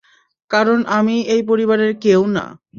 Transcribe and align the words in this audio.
কারণ 0.51 0.79
আমি 0.97 1.15
এই 1.33 1.41
পরিবারের 1.49 1.91
কেউ 2.03 2.21
না! 2.27 2.45